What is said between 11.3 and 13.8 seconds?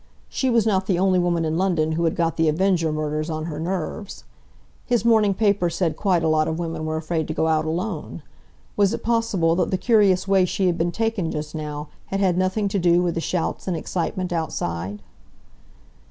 now had had nothing to do with the shouts and